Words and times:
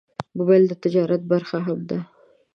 موبایل 0.37 0.63
د 0.67 0.73
تجارت 0.83 1.21
برخه 1.31 1.57
هم 1.65 1.79
ده. 1.89 1.99